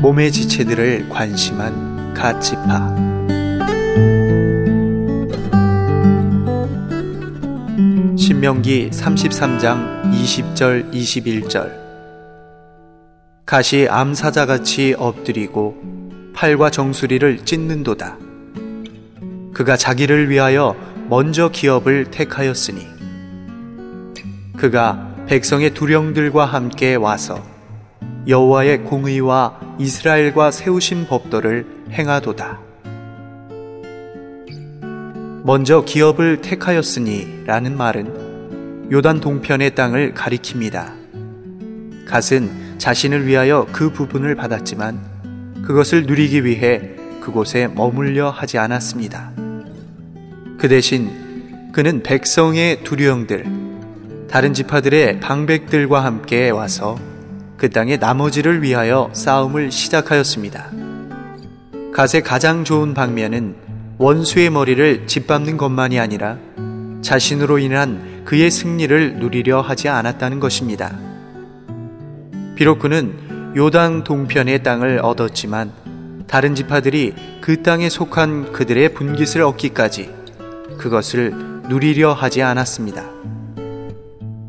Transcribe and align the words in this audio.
몸의 0.00 0.32
지체들을 0.32 1.10
관심한 1.10 2.14
가치파 2.14 2.96
신명기 8.16 8.88
33장 8.92 10.10
20절 10.10 10.90
21절 10.90 11.78
가시 13.44 13.88
암사자같이 13.90 14.94
엎드리고 14.98 15.76
팔과 16.34 16.70
정수리를 16.70 17.44
찢는도다. 17.44 18.16
그가 19.52 19.76
자기를 19.76 20.30
위하여 20.30 20.76
먼저 21.10 21.50
기업을 21.50 22.06
택하였으니 22.10 22.86
그가 24.56 25.14
백성의 25.26 25.74
두령들과 25.74 26.46
함께 26.46 26.94
와서 26.94 27.44
여호와의 28.26 28.84
공의와 28.84 29.69
이스라엘과 29.80 30.50
세우신 30.50 31.06
법도를 31.06 31.64
행하도다. 31.90 32.60
먼저 35.42 35.86
기업을 35.86 36.42
택하였으니 36.42 37.44
라는 37.46 37.78
말은 37.78 38.90
요단 38.92 39.20
동편의 39.20 39.74
땅을 39.74 40.12
가리킵니다. 40.12 42.04
갓은 42.06 42.76
자신을 42.76 43.26
위하여 43.26 43.66
그 43.72 43.90
부분을 43.90 44.34
받았지만 44.34 45.62
그것을 45.64 46.04
누리기 46.04 46.44
위해 46.44 46.90
그곳에 47.22 47.66
머물려 47.66 48.28
하지 48.28 48.58
않았습니다. 48.58 49.32
그 50.58 50.68
대신 50.68 51.72
그는 51.72 52.02
백성의 52.02 52.84
두령들, 52.84 53.46
다른 54.28 54.52
지파들의 54.52 55.20
방백들과 55.20 56.04
함께 56.04 56.50
와서 56.50 56.98
그 57.60 57.68
땅의 57.68 57.98
나머지를 57.98 58.62
위하여 58.62 59.10
싸움을 59.12 59.70
시작하였습니다. 59.70 60.70
갓의 61.92 62.22
가장 62.24 62.64
좋은 62.64 62.94
방면은 62.94 63.54
원수의 63.98 64.48
머리를 64.48 65.06
짓밟는 65.06 65.58
것만이 65.58 66.00
아니라 66.00 66.38
자신으로 67.02 67.58
인한 67.58 68.22
그의 68.24 68.50
승리를 68.50 69.18
누리려 69.18 69.60
하지 69.60 69.90
않았다는 69.90 70.40
것입니다. 70.40 70.96
비록 72.56 72.78
그는 72.78 73.52
요단 73.54 74.04
동편의 74.04 74.62
땅을 74.62 75.00
얻었지만 75.02 75.70
다른 76.26 76.54
지파들이 76.54 77.14
그 77.42 77.62
땅에 77.62 77.90
속한 77.90 78.52
그들의 78.52 78.94
분깃을 78.94 79.42
얻기까지 79.42 80.08
그것을 80.78 81.34
누리려 81.68 82.14
하지 82.14 82.40
않았습니다. 82.42 83.04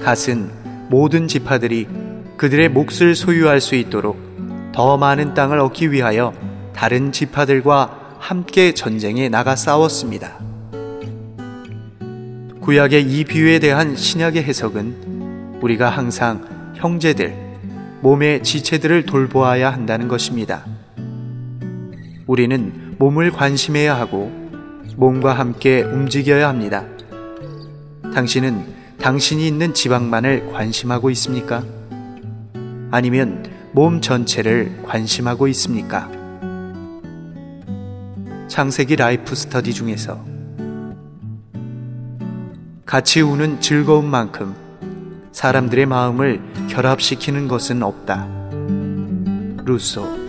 갓은 0.00 0.50
모든 0.88 1.28
지파들이 1.28 2.05
그들의 2.36 2.68
몫을 2.68 3.14
소유할 3.14 3.60
수 3.60 3.74
있도록 3.74 4.18
더 4.72 4.96
많은 4.96 5.34
땅을 5.34 5.58
얻기 5.58 5.90
위하여 5.90 6.34
다른 6.74 7.12
지파들과 7.12 8.18
함께 8.18 8.74
전쟁에 8.74 9.28
나가 9.28 9.56
싸웠습니다. 9.56 10.38
구약의 12.60 13.04
이 13.04 13.24
비유에 13.24 13.58
대한 13.58 13.96
신약의 13.96 14.42
해석은 14.42 15.60
우리가 15.62 15.88
항상 15.88 16.74
형제들, 16.74 17.34
몸의 18.02 18.42
지체들을 18.42 19.06
돌보아야 19.06 19.72
한다는 19.72 20.08
것입니다. 20.08 20.66
우리는 22.26 22.96
몸을 22.98 23.30
관심해야 23.30 23.96
하고 23.96 24.30
몸과 24.96 25.32
함께 25.32 25.82
움직여야 25.82 26.48
합니다. 26.48 26.84
당신은 28.12 28.74
당신이 28.98 29.46
있는 29.46 29.72
지방만을 29.72 30.52
관심하고 30.52 31.10
있습니까? 31.10 31.62
아니면 32.90 33.44
몸 33.72 34.00
전체를 34.00 34.82
관심하고 34.84 35.48
있습니까? 35.48 36.10
창세기 38.48 38.96
라이프 38.96 39.34
스터디 39.34 39.74
중에서 39.74 40.24
같이 42.86 43.20
우는 43.20 43.60
즐거움만큼 43.60 44.54
사람들의 45.32 45.86
마음을 45.86 46.40
결합시키는 46.68 47.48
것은 47.48 47.82
없다. 47.82 48.28
루소 49.64 50.25